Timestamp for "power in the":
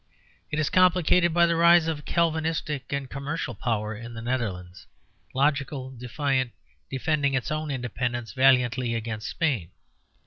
3.53-4.21